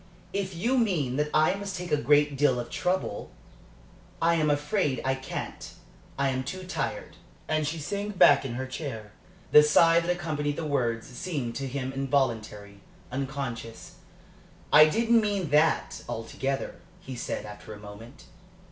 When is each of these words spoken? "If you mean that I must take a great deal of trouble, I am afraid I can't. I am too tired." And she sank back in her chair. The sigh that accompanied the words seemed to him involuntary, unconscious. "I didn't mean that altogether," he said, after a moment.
"If 0.33 0.55
you 0.55 0.79
mean 0.79 1.17
that 1.17 1.29
I 1.31 1.53
must 1.53 1.75
take 1.75 1.91
a 1.91 1.95
great 1.95 2.35
deal 2.35 2.59
of 2.59 2.71
trouble, 2.71 3.29
I 4.19 4.33
am 4.33 4.49
afraid 4.49 4.99
I 5.05 5.13
can't. 5.13 5.71
I 6.17 6.29
am 6.29 6.43
too 6.43 6.63
tired." 6.63 7.17
And 7.47 7.67
she 7.67 7.77
sank 7.77 8.17
back 8.17 8.43
in 8.43 8.55
her 8.55 8.65
chair. 8.65 9.11
The 9.51 9.61
sigh 9.61 9.99
that 9.99 10.09
accompanied 10.09 10.55
the 10.55 10.65
words 10.65 11.05
seemed 11.05 11.55
to 11.57 11.67
him 11.67 11.93
involuntary, 11.93 12.79
unconscious. 13.11 13.97
"I 14.73 14.85
didn't 14.85 15.21
mean 15.21 15.51
that 15.51 16.01
altogether," 16.09 16.77
he 16.99 17.15
said, 17.15 17.45
after 17.45 17.71
a 17.71 17.77
moment. 17.79 18.23